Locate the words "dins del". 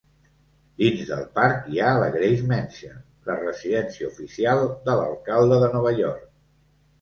0.83-1.19